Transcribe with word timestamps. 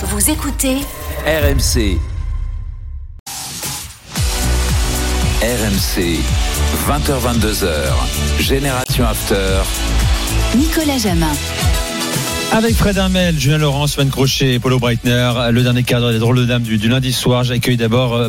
Vous 0.00 0.30
écoutez 0.30 0.76
RMC. 1.26 1.98
RMC. 5.42 6.20
20h22h. 6.88 7.68
Génération 8.38 9.04
After. 9.04 9.62
Nicolas 10.56 10.98
Jamin. 10.98 11.26
Avec 12.52 12.76
Fred 12.76 12.96
Hermel, 12.96 13.36
Julien 13.38 13.58
Laurent, 13.58 13.88
Sven 13.88 14.08
Crochet 14.10 14.54
et 14.54 14.58
Paulo 14.60 14.78
Breitner, 14.78 15.32
le 15.50 15.62
dernier 15.62 15.82
cadre 15.82 16.12
des 16.12 16.20
drôles 16.20 16.36
de 16.38 16.44
dames 16.44 16.62
du, 16.62 16.78
du 16.78 16.88
lundi 16.88 17.12
soir. 17.12 17.42
J'accueille 17.42 17.76
d'abord 17.76 18.14
euh, 18.14 18.28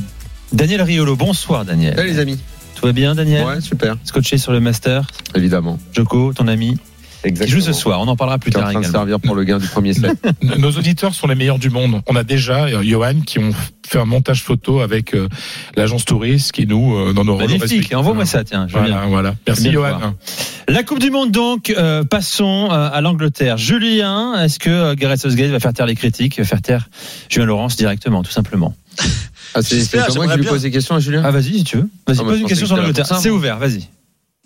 Daniel 0.52 0.82
Riolo. 0.82 1.16
Bonsoir 1.16 1.66
Daniel. 1.66 1.96
Salut 1.96 2.10
les 2.10 2.20
amis. 2.20 2.40
Tout 2.76 2.88
va 2.88 2.94
bien 2.94 3.14
Daniel? 3.14 3.46
Ouais, 3.46 3.62
super. 3.62 3.96
Scotché 4.06 4.40
sur 4.40 4.54
le 4.54 4.60
master? 4.60 5.06
Évidemment. 5.36 5.78
Joko, 5.94 6.34
ton 6.34 6.48
ami, 6.48 6.78
qui 7.22 7.28
Exactement. 7.30 7.60
joue 7.60 7.66
ce 7.66 7.74
soir. 7.74 8.00
On 8.02 8.08
en 8.08 8.16
parlera 8.16 8.38
plus 8.38 8.52
Qui 8.52 8.58
est 8.58 8.60
en 8.60 8.64
tard 8.64 8.72
train 8.72 8.82
de 8.82 8.86
servir 8.86 9.20
pour 9.20 9.36
le 9.36 9.44
gain 9.44 9.58
du 9.58 9.68
premier 9.68 9.94
set. 9.94 10.18
Nos 10.58 10.72
auditeurs 10.72 11.14
sont 11.14 11.28
les 11.28 11.36
meilleurs 11.36 11.60
du 11.60 11.70
monde. 11.70 12.02
On 12.08 12.16
a 12.16 12.24
déjà, 12.24 12.66
euh, 12.66 12.84
Johan, 12.84 13.22
qui 13.26 13.40
ont 13.40 13.52
fait 13.88 14.00
un 14.00 14.05
montage 14.05 14.44
photo 14.44 14.80
avec 14.82 15.14
euh, 15.16 15.27
l'agence 15.76 16.05
touriste 16.05 16.52
qui 16.52 16.68
nous, 16.68 16.96
euh, 16.96 17.13
dans 17.13 17.26
nos 17.26 17.36
rôles 17.36 17.50
Magnifique. 17.50 17.94
Envoie-moi 17.94 18.26
ça, 18.26 18.44
tiens. 18.44 18.68
je 18.68 18.74
Voilà, 18.77 19.05
voilà. 19.08 19.36
Merci 19.48 19.72
Johan. 19.72 20.13
La 20.68 20.84
Coupe 20.84 21.00
du 21.00 21.10
Monde, 21.10 21.32
donc, 21.32 21.72
euh, 21.72 22.04
passons 22.04 22.70
euh, 22.72 22.90
à 22.94 23.02
l'Angleterre. 23.02 23.58
Julien, 23.58 24.40
est-ce 24.44 24.60
que 24.60 24.70
euh, 24.70 24.96
Gareth 24.96 25.22
Southgate 25.22 25.49
va 25.49 25.60
faire 25.60 25.74
taire 25.74 25.88
les 25.88 25.96
critiques, 25.96 26.38
va 26.38 26.46
faire 26.46 26.62
taire 26.62 26.90
Julien 27.27 27.48
Laurence 27.48 27.76
directement, 27.76 28.22
tout 28.22 28.32
simplement 28.32 28.76
Ah, 29.55 29.63
c'est 29.63 30.16
moi 30.16 30.27
qui 30.27 30.38
lui 30.38 30.46
pose 30.46 30.62
des 30.62 30.72
questions 30.72 30.96
à 30.96 30.99
Julien 30.99 31.24
Ah, 31.26 31.32
vas-y, 31.32 31.58
si 31.58 31.63
tu 31.63 31.77
veux. 31.77 31.90
Vas-y, 32.05 32.18
Ah, 32.20 32.24
moi, 32.24 32.34
pose 32.34 32.41
une 32.41 32.48
question 32.48 32.66
que 32.66 32.68
sur 32.68 32.77
l'Angleterre. 32.77 33.08
C'est 33.20 33.32
ouvert, 33.32 33.58
vas-y. 33.58 33.88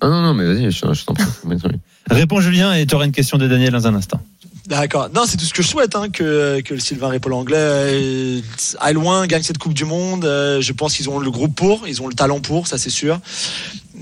Ah 0.01 0.07
non, 0.09 0.21
non, 0.21 0.33
mais 0.33 0.45
vas-y, 0.45 0.71
je, 0.71 0.93
je 0.93 1.05
t'en 1.05 1.13
prie. 1.13 1.25
Réponds 2.09 2.41
Julien 2.41 2.73
et 2.73 2.85
tu 2.85 2.95
auras 2.95 3.05
une 3.05 3.11
question 3.11 3.37
de 3.37 3.47
Daniel 3.47 3.71
dans 3.71 3.87
un 3.87 3.95
instant. 3.95 4.19
D'accord. 4.67 5.09
Non, 5.13 5.23
c'est 5.25 5.37
tout 5.37 5.45
ce 5.45 5.53
que 5.53 5.61
je 5.61 5.67
souhaite, 5.67 5.95
hein, 5.95 6.09
que, 6.09 6.61
que 6.61 6.73
le 6.73 6.79
Sylvain 6.79 7.09
Ripoll 7.09 7.33
anglais 7.33 7.55
euh, 7.57 8.41
aille 8.79 8.93
loin, 8.93 9.27
gagne 9.27 9.43
cette 9.43 9.57
Coupe 9.57 9.73
du 9.73 9.83
Monde. 9.85 10.23
Euh, 10.25 10.61
je 10.61 10.71
pense 10.73 10.95
qu'ils 10.95 11.09
ont 11.09 11.19
le 11.19 11.29
groupe 11.31 11.53
pour, 11.55 11.87
ils 11.87 12.01
ont 12.01 12.07
le 12.07 12.13
talent 12.13 12.39
pour, 12.39 12.67
ça 12.67 12.77
c'est 12.77 12.89
sûr. 12.89 13.19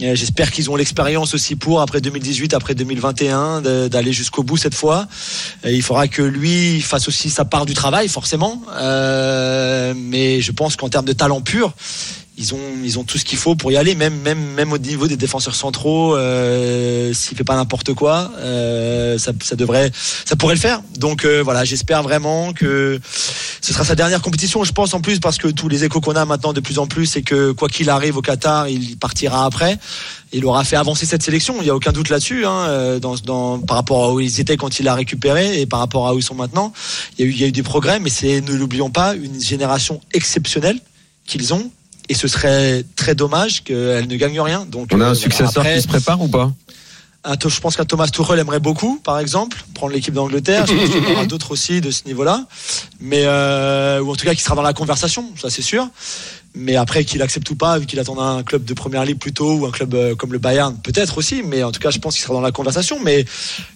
Euh, 0.01 0.15
J'espère 0.15 0.51
qu'ils 0.51 0.69
ont 0.69 0.75
l'expérience 0.75 1.33
aussi 1.33 1.55
pour, 1.55 1.81
après 1.81 1.99
2018, 1.99 2.53
après 2.53 2.75
2021, 2.75 3.61
de- 3.61 3.87
d'aller 3.87 4.13
jusqu'au 4.13 4.43
bout 4.43 4.57
cette 4.57 4.75
fois. 4.75 5.07
Et 5.63 5.73
il 5.73 5.81
faudra 5.81 6.07
que 6.07 6.21
lui 6.21 6.79
fasse 6.81 7.07
aussi 7.07 7.29
sa 7.31 7.43
part 7.45 7.65
du 7.65 7.73
travail, 7.73 8.07
forcément. 8.07 8.61
Euh, 8.73 9.93
mais 9.95 10.41
je 10.41 10.51
pense 10.51 10.75
qu'en 10.75 10.89
termes 10.89 11.05
de 11.05 11.13
talent 11.13 11.41
pur, 11.41 11.73
ils 12.41 12.97
ont, 12.97 13.03
tout 13.03 13.17
ce 13.17 13.25
qu'il 13.25 13.37
faut 13.37 13.55
pour 13.55 13.71
y 13.71 13.77
aller, 13.77 13.95
même, 13.95 14.71
au 14.71 14.77
niveau 14.77 15.07
des 15.07 15.17
défenseurs 15.17 15.55
centraux. 15.55 16.15
Euh, 16.15 17.13
S'il 17.13 17.37
fait 17.37 17.43
pas 17.43 17.55
n'importe 17.55 17.93
quoi, 17.93 18.31
euh, 18.37 19.17
ça, 19.17 19.31
devrait, 19.55 19.91
ça 20.25 20.35
pourrait 20.35 20.55
le 20.55 20.59
faire. 20.59 20.81
Donc 20.97 21.25
euh, 21.25 21.41
voilà, 21.43 21.63
j'espère 21.63 22.03
vraiment 22.03 22.53
que 22.53 22.99
ce 23.61 23.73
sera 23.73 23.85
sa 23.85 23.95
dernière 23.95 24.21
compétition. 24.21 24.63
Je 24.63 24.71
pense 24.71 24.93
en 24.93 25.01
plus 25.01 25.19
parce 25.19 25.37
que 25.37 25.47
tous 25.47 25.69
les 25.69 25.83
échos 25.83 26.01
qu'on 26.01 26.15
a 26.15 26.25
maintenant 26.25 26.53
de 26.53 26.59
plus 26.59 26.79
en 26.79 26.87
plus, 26.87 27.05
c'est 27.05 27.21
que 27.21 27.51
quoi 27.51 27.67
qu'il 27.69 27.89
arrive 27.89 28.17
au 28.17 28.21
Qatar, 28.21 28.67
il 28.67 28.97
partira 28.97 29.45
après. 29.45 29.77
Il 30.33 30.45
aura 30.45 30.63
fait 30.63 30.77
avancer 30.77 31.05
cette 31.05 31.23
sélection. 31.23 31.57
Il 31.61 31.67
y 31.67 31.69
a 31.69 31.75
aucun 31.75 31.91
doute 31.91 32.09
là-dessus, 32.09 32.45
hein, 32.45 32.65
euh, 32.69 32.99
par 33.67 33.75
rapport 33.77 34.05
à 34.05 34.13
où 34.13 34.19
ils 34.19 34.39
étaient 34.39 34.57
quand 34.57 34.79
il 34.79 34.85
l'a 34.85 34.95
récupéré 34.95 35.61
et 35.61 35.65
par 35.65 35.79
rapport 35.79 36.07
à 36.07 36.15
où 36.15 36.19
ils 36.19 36.23
sont 36.23 36.35
maintenant. 36.35 36.73
Il 37.17 37.25
y 37.25 37.27
a 37.27 37.29
eu, 37.29 37.33
il 37.33 37.41
y 37.41 37.43
a 37.43 37.47
eu 37.47 37.51
des 37.51 37.63
progrès, 37.63 37.99
mais 37.99 38.09
c'est, 38.09 38.41
ne 38.41 38.53
l'oublions 38.53 38.89
pas, 38.89 39.13
une 39.15 39.41
génération 39.41 39.99
exceptionnelle 40.13 40.79
qu'ils 41.25 41.53
ont. 41.53 41.69
Et 42.09 42.13
ce 42.13 42.27
serait 42.27 42.83
très 42.95 43.15
dommage 43.15 43.63
qu'elle 43.63 44.07
ne 44.07 44.15
gagne 44.15 44.39
rien. 44.41 44.65
Donc, 44.65 44.89
On 44.93 44.99
a 44.99 45.03
euh, 45.03 45.07
un 45.11 45.13
voilà. 45.13 45.15
successeur 45.15 45.59
Après, 45.63 45.75
qui 45.75 45.81
se 45.81 45.87
prépare 45.87 46.21
ou 46.21 46.27
pas 46.27 46.51
To- 47.39 47.49
je 47.49 47.59
pense 47.59 47.77
qu'un 47.77 47.85
Thomas 47.85 48.07
Tuchel 48.07 48.39
aimerait 48.39 48.59
beaucoup, 48.59 48.99
par 49.03 49.19
exemple, 49.19 49.63
prendre 49.75 49.93
l'équipe 49.93 50.13
d'Angleterre. 50.13 50.65
Je 50.65 50.73
pense 50.73 50.89
qu'il 50.89 51.03
y 51.03 51.07
en 51.07 51.11
aura 51.11 51.25
d'autres 51.27 51.51
aussi 51.51 51.79
de 51.79 51.91
ce 51.91 52.05
niveau-là. 52.05 52.45
Mais, 52.99 53.21
euh, 53.25 54.01
ou 54.01 54.09
en 54.11 54.15
tout 54.15 54.25
cas, 54.25 54.33
qui 54.33 54.41
sera 54.41 54.55
dans 54.55 54.63
la 54.63 54.73
conversation, 54.73 55.25
ça 55.39 55.51
c'est 55.51 55.61
sûr. 55.61 55.87
Mais 56.55 56.75
après, 56.75 57.05
qu'il 57.05 57.21
accepte 57.21 57.47
ou 57.51 57.55
pas, 57.55 57.77
vu 57.77 57.85
qu'il 57.85 57.99
attend 57.99 58.19
un 58.19 58.41
club 58.43 58.65
de 58.65 58.73
première 58.73 59.05
ligue 59.05 59.19
plutôt, 59.19 59.53
ou 59.53 59.65
un 59.67 59.71
club 59.71 59.93
euh, 59.93 60.15
comme 60.15 60.33
le 60.33 60.39
Bayern, 60.39 60.75
peut-être 60.81 61.19
aussi. 61.19 61.43
Mais 61.45 61.61
en 61.63 61.71
tout 61.71 61.79
cas, 61.79 61.91
je 61.91 61.99
pense 61.99 62.15
qu'il 62.15 62.23
sera 62.23 62.33
dans 62.33 62.41
la 62.41 62.51
conversation. 62.51 62.97
Mais, 63.05 63.23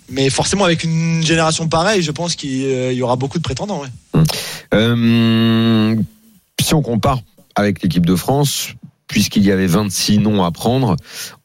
mais 0.09 0.29
forcément, 0.31 0.65
avec 0.65 0.83
une 0.83 1.21
génération 1.23 1.67
pareille, 1.69 2.01
je 2.01 2.11
pense 2.11 2.35
qu'il 2.35 2.65
euh, 2.65 2.91
y 2.93 3.01
aura 3.03 3.15
beaucoup 3.15 3.37
de 3.37 3.43
prétendants. 3.43 3.81
ouais. 3.81 4.23
Euh, 4.73 5.95
Si 6.61 6.73
on 6.73 6.81
compare 6.81 7.19
avec 7.55 7.81
l'équipe 7.81 8.05
de 8.05 8.15
France, 8.15 8.69
puisqu'il 9.07 9.43
y 9.43 9.51
avait 9.51 9.67
26 9.67 10.19
noms 10.19 10.43
à 10.43 10.51
prendre, 10.51 10.95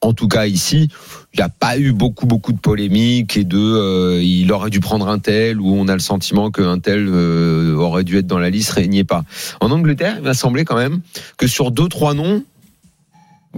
en 0.00 0.12
tout 0.12 0.28
cas 0.28 0.46
ici, 0.46 0.88
il 1.34 1.36
n'y 1.36 1.42
a 1.44 1.48
pas 1.48 1.78
eu 1.78 1.92
beaucoup 1.92 2.26
beaucoup 2.26 2.52
de 2.52 2.58
polémiques 2.58 3.36
et 3.36 3.44
de 3.44 3.58
euh, 3.58 4.20
il 4.22 4.50
aurait 4.52 4.70
dû 4.70 4.80
prendre 4.80 5.06
un 5.08 5.18
tel 5.18 5.60
ou 5.60 5.72
on 5.74 5.86
a 5.86 5.92
le 5.92 6.00
sentiment 6.00 6.50
qu'un 6.50 6.78
tel 6.78 7.06
euh, 7.08 7.74
aurait 7.76 8.02
dû 8.04 8.16
être 8.18 8.26
dans 8.26 8.38
la 8.38 8.50
liste, 8.50 8.70
régnait 8.72 9.04
pas. 9.04 9.24
En 9.60 9.70
Angleterre, 9.70 10.14
il 10.18 10.24
m'a 10.24 10.34
semblé 10.34 10.64
quand 10.64 10.76
même 10.76 11.00
que 11.36 11.46
sur 11.46 11.70
deux 11.70 11.88
trois 11.88 12.14
noms, 12.14 12.42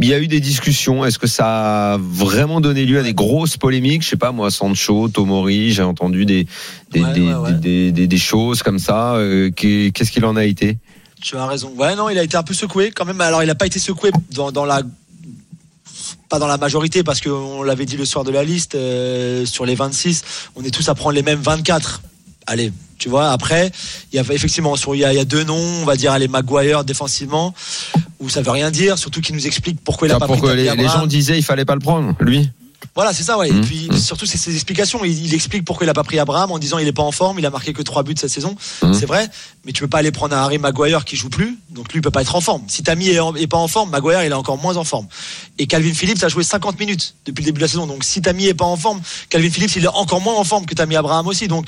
il 0.00 0.08
y 0.08 0.14
a 0.14 0.18
eu 0.18 0.26
des 0.26 0.40
discussions. 0.40 1.04
Est-ce 1.04 1.18
que 1.18 1.26
ça 1.26 1.92
a 1.94 1.98
vraiment 1.98 2.60
donné 2.60 2.84
lieu 2.86 2.98
à 2.98 3.02
des 3.02 3.12
grosses 3.14 3.56
polémiques? 3.58 4.02
Je 4.02 4.08
sais 4.08 4.16
pas 4.16 4.32
moi, 4.32 4.50
Sancho, 4.50 5.08
Tomori, 5.08 5.70
j'ai 5.70 5.82
entendu 5.82 6.24
des 6.26 6.46
des, 6.90 7.00
Ouais, 7.02 7.12
des, 7.12 7.20
ouais, 7.20 7.34
ouais. 7.34 7.92
des, 7.92 8.18
choses 8.18 8.62
comme 8.62 8.78
ça. 8.78 9.14
Euh, 9.14 9.50
qu'est- 9.50 9.92
Qu'est-ce 9.94 10.10
qu'il 10.10 10.24
en 10.24 10.34
a 10.36 10.44
été? 10.44 10.78
Tu 11.22 11.36
as 11.36 11.46
raison. 11.46 11.72
Ouais, 11.76 11.94
non, 11.94 12.08
il 12.10 12.18
a 12.18 12.22
été 12.22 12.36
un 12.36 12.42
peu 12.42 12.52
secoué 12.52 12.90
quand 12.90 13.04
même. 13.04 13.20
Alors, 13.20 13.42
il 13.42 13.46
n'a 13.46 13.54
pas 13.54 13.66
été 13.66 13.78
secoué 13.78 14.10
dans, 14.32 14.50
dans 14.52 14.64
la 14.64 14.82
pas 16.28 16.38
dans 16.38 16.46
la 16.46 16.56
majorité 16.56 17.04
parce 17.04 17.20
qu'on 17.20 17.62
l'avait 17.62 17.84
dit 17.84 17.96
le 17.96 18.04
soir 18.04 18.24
de 18.24 18.30
la 18.30 18.42
liste 18.42 18.74
euh, 18.74 19.44
sur 19.44 19.66
les 19.66 19.74
26, 19.74 20.22
on 20.56 20.64
est 20.64 20.70
tous 20.70 20.88
à 20.88 20.94
prendre 20.94 21.14
les 21.14 21.22
mêmes 21.22 21.40
24. 21.40 22.02
Allez, 22.46 22.72
tu 22.98 23.08
vois. 23.08 23.30
Après, 23.30 23.70
il 24.12 24.16
y 24.16 24.18
a 24.18 24.22
effectivement 24.22 24.74
sur 24.76 24.94
il 24.94 25.00
y 25.00 25.04
a, 25.04 25.12
il 25.12 25.16
y 25.16 25.20
a 25.20 25.24
deux 25.24 25.44
noms, 25.44 25.54
on 25.54 25.84
va 25.84 25.94
dire 25.94 26.10
allez 26.12 26.28
Maguire 26.28 26.84
défensivement 26.84 27.54
où 28.18 28.28
ça 28.28 28.40
veut 28.40 28.50
rien 28.50 28.70
dire, 28.70 28.98
surtout 28.98 29.20
qu'il 29.20 29.34
nous 29.34 29.46
explique 29.46 29.78
pourquoi 29.84 30.08
il 30.08 30.12
a 30.12 30.18
pas 30.18 30.26
pour 30.26 30.36
pris 30.36 30.42
que 30.42 30.46
Tammy 30.46 30.62
les, 30.62 30.76
les 30.76 30.88
gens 30.88 31.06
disaient 31.06 31.36
il 31.38 31.44
fallait 31.44 31.64
pas 31.64 31.74
le 31.74 31.80
prendre, 31.80 32.14
lui. 32.20 32.50
Voilà, 32.94 33.12
c'est 33.12 33.22
ça, 33.22 33.38
ouais. 33.38 33.50
Mmh, 33.50 33.58
Et 33.58 33.60
puis 33.62 33.88
mmh. 33.90 33.96
surtout, 33.98 34.26
c'est 34.26 34.38
ses 34.38 34.54
explications. 34.54 35.04
Il, 35.04 35.26
il 35.26 35.34
explique 35.34 35.64
pourquoi 35.64 35.86
il 35.86 35.90
a 35.90 35.94
pas 35.94 36.04
pris 36.04 36.18
Abraham 36.18 36.50
en 36.50 36.58
disant 36.58 36.78
il 36.78 36.86
est 36.86 36.92
pas 36.92 37.02
en 37.02 37.12
forme, 37.12 37.38
il 37.38 37.46
a 37.46 37.50
marqué 37.50 37.72
que 37.72 37.82
trois 37.82 38.02
buts 38.02 38.14
cette 38.18 38.30
saison. 38.30 38.56
Mmh. 38.82 38.92
C'est 38.94 39.06
vrai, 39.06 39.28
mais 39.64 39.72
tu 39.72 39.80
peux 39.82 39.88
pas 39.88 39.98
aller 39.98 40.12
prendre 40.12 40.34
un 40.36 40.40
Harry 40.42 40.58
Maguire 40.58 41.04
qui 41.04 41.16
joue 41.16 41.30
plus, 41.30 41.58
donc 41.70 41.92
lui 41.92 41.98
il 41.98 42.02
peut 42.02 42.10
pas 42.10 42.22
être 42.22 42.34
en 42.34 42.40
forme. 42.40 42.62
Si 42.68 42.82
Tammy 42.82 43.08
est, 43.08 43.20
en- 43.20 43.34
est 43.34 43.46
pas 43.46 43.56
en 43.56 43.68
forme, 43.68 43.90
Maguire 43.90 44.22
il 44.24 44.30
est 44.30 44.34
encore 44.34 44.58
moins 44.58 44.76
en 44.76 44.84
forme. 44.84 45.06
Et 45.58 45.66
Calvin 45.66 45.94
Phillips 45.94 46.22
a 46.24 46.28
joué 46.28 46.42
50 46.44 46.78
minutes 46.78 47.14
depuis 47.24 47.42
le 47.42 47.46
début 47.46 47.58
de 47.58 47.64
la 47.64 47.68
saison, 47.68 47.86
donc 47.86 48.04
si 48.04 48.20
Tammy 48.20 48.46
est 48.46 48.54
pas 48.54 48.64
en 48.64 48.76
forme, 48.76 49.00
Calvin 49.28 49.50
Phillips 49.50 49.76
il 49.76 49.84
est 49.84 49.88
encore 49.88 50.20
moins 50.20 50.34
en 50.34 50.44
forme 50.44 50.66
que 50.66 50.74
Tammy 50.74 50.96
Abraham 50.96 51.26
aussi. 51.28 51.48
Donc 51.48 51.66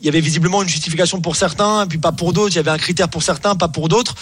il 0.00 0.06
y 0.06 0.08
avait 0.08 0.20
visiblement 0.20 0.62
une 0.62 0.68
justification 0.68 1.20
pour 1.20 1.36
certains, 1.36 1.84
et 1.84 1.86
puis 1.86 1.98
pas 1.98 2.12
pour 2.12 2.32
d'autres. 2.32 2.52
Il 2.52 2.56
y 2.56 2.60
avait 2.60 2.70
un 2.70 2.78
critère 2.78 3.08
pour 3.08 3.22
certains, 3.22 3.54
pas 3.54 3.68
pour 3.68 3.88
d'autres. 3.88 4.14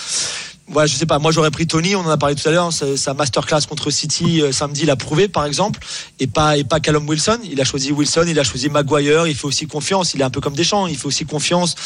Ouais, 0.73 0.89
je 0.89 0.97
sais 0.97 1.05
pas. 1.05 1.19
Moi, 1.19 1.31
j'aurais 1.31 1.51
pris 1.51 1.67
Tony. 1.67 1.95
On 1.95 2.01
en 2.01 2.09
a 2.09 2.17
parlé 2.17 2.35
tout 2.35 2.49
à 2.49 2.53
l'heure. 2.53 2.73
Sa, 2.73 2.97
sa 2.97 3.13
masterclass 3.13 3.67
contre 3.69 3.91
City 3.91 4.41
euh, 4.41 4.51
samedi 4.51 4.87
l'a 4.87 4.97
prouvé, 4.97 5.29
par 5.29 5.45
exemple, 5.45 5.79
et 6.21 6.27
pas 6.27 6.57
et 6.57 6.65
pas 6.65 6.81
Callum 6.81 7.07
Wilson. 7.07 7.39
Il 7.45 7.61
a 7.61 7.65
choisi 7.65 7.93
Wilson. 7.93 8.25
Il 8.27 8.39
a 8.41 8.45
choisi 8.45 8.71
Maguire. 8.71 9.27
Il 9.27 9.35
fait 9.35 9.47
aussi 9.47 9.67
confiance. 9.67 10.15
Il 10.15 10.23
est 10.23 10.25
un 10.25 10.31
peu 10.31 10.41
comme 10.41 10.55
Deschamps. 10.55 10.87
Il 10.87 10.97
fait 10.97 11.07
aussi 11.07 11.27
confiance 11.27 11.77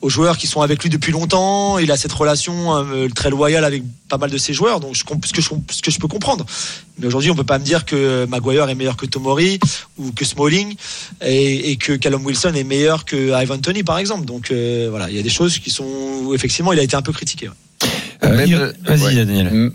aux 0.00 0.08
joueurs 0.08 0.38
qui 0.38 0.48
sont 0.48 0.60
avec 0.60 0.82
lui 0.82 0.90
depuis 0.90 1.12
longtemps. 1.12 1.78
Il 1.78 1.92
a 1.92 1.96
cette 1.96 2.12
relation 2.12 2.74
euh, 2.74 3.08
très 3.08 3.30
loyale 3.30 3.64
avec 3.64 3.84
pas 4.08 4.18
mal 4.18 4.30
de 4.30 4.38
ses 4.38 4.52
joueurs. 4.52 4.80
Donc, 4.80 4.96
ce 4.96 5.04
que 5.04 5.90
je, 5.90 5.98
peux 5.98 6.08
comprendre. 6.08 6.44
Mais 6.98 7.06
aujourd'hui, 7.06 7.30
on 7.30 7.36
peut 7.36 7.44
pas 7.44 7.60
me 7.60 7.64
dire 7.64 7.84
que 7.84 8.26
Maguire 8.26 8.68
est 8.68 8.74
meilleur 8.74 8.96
que 8.96 9.06
Tomori 9.06 9.60
ou 9.98 10.10
que 10.10 10.24
Smalling 10.24 10.74
et, 11.24 11.76
que 11.76 11.92
Callum 11.92 12.24
Wilson 12.26 12.54
est 12.54 12.64
meilleur 12.64 13.04
que 13.04 13.40
Ivan 13.40 13.58
Tony, 13.58 13.84
par 13.84 13.98
exemple. 13.98 14.24
Donc, 14.24 14.50
euh, 14.50 14.88
voilà, 14.90 15.10
il 15.10 15.16
y 15.16 15.20
a 15.20 15.22
des 15.22 15.30
choses 15.30 15.60
qui 15.60 15.70
sont 15.70 16.32
effectivement, 16.34 16.72
il 16.72 16.80
a 16.80 16.82
été 16.82 16.96
un 16.96 17.02
peu 17.02 17.12
critiqué. 17.12 17.48
Yo- 18.22 18.58
euh, 18.58 18.72
Vas-y 18.84 19.04
ouais. 19.04 19.14
Daniel. 19.14 19.70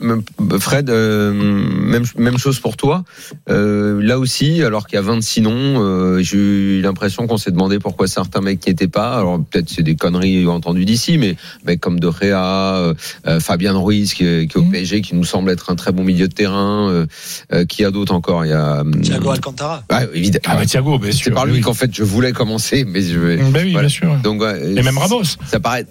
Fred, 0.60 0.90
euh, 0.90 1.32
même, 1.34 2.04
même 2.18 2.38
chose 2.38 2.60
pour 2.60 2.76
toi. 2.78 3.04
Euh, 3.50 4.02
là 4.02 4.18
aussi, 4.20 4.64
alors 4.64 4.88
qu'il 4.88 4.96
y 4.96 5.00
a 5.00 5.02
26 5.04 5.42
noms, 5.42 5.52
euh, 5.54 6.22
j'ai 6.22 6.38
eu 6.38 6.82
l'impression 6.82 7.28
qu'on 7.28 7.38
s'est 7.38 7.52
demandé 7.52 7.80
pourquoi 7.80 8.08
certains 8.08 8.42
mecs 8.42 8.60
qui 8.60 8.70
étaient 8.70 8.88
pas. 8.88 9.18
Alors 9.18 9.40
peut-être 9.44 9.70
c'est 9.70 9.84
des 9.84 9.96
conneries 9.96 10.48
entendues 10.48 10.86
d'ici, 10.86 11.18
mais 11.18 11.36
mecs 11.66 11.80
comme 11.80 12.00
De 12.00 12.10
Gea, 12.12 12.76
euh, 12.78 12.94
euh, 13.28 13.40
Fabien 13.40 13.78
Ruiz 13.78 14.14
qui, 14.14 14.26
est- 14.26 14.48
qui 14.48 14.58
est 14.58 14.62
au 14.62 14.64
Mhm. 14.66 14.72
PSG, 14.72 15.02
qui 15.02 15.16
nous 15.16 15.24
semble 15.26 15.52
être 15.52 15.70
un 15.72 15.76
très 15.76 15.92
bon 15.92 16.04
milieu 16.04 16.28
de 16.28 16.34
terrain. 16.34 16.90
Euh, 16.90 17.06
euh, 17.54 17.66
qui 17.66 17.84
a 17.86 17.92
d'autres 17.92 18.14
encore? 18.14 18.46
Il 18.46 18.50
y 18.50 18.54
a 18.54 18.84
Thiago 19.02 19.30
Alcantara. 19.32 19.84
Ouais, 19.92 20.10
évidemment. 20.14 20.42
Ah 20.48 20.56
bah 20.56 20.66
Thiago, 20.66 20.98
bien 21.00 21.12
sûr. 21.12 21.26
c'est 21.26 21.32
par 21.32 21.46
lui 21.46 21.54
oui. 21.56 21.62
qu'en 21.62 21.74
fait 21.74 21.92
je 21.94 22.04
voulais 22.04 22.32
commencer, 22.32 22.86
mais 22.88 23.02
je 23.02 23.20
vais. 23.20 23.38
Ben 23.38 23.64
oui, 23.66 23.72
Voilà. 23.74 23.88
bien 23.88 23.90
sûr. 23.90 24.16
Donc, 24.24 24.42
ouais, 24.42 24.74
Et 24.76 24.82
même 24.82 24.98
Ramos. 24.98 25.24
Ça 25.46 25.60
paraît. 25.60 25.86